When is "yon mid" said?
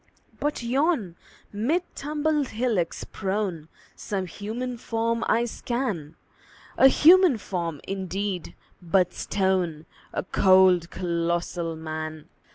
0.63-1.83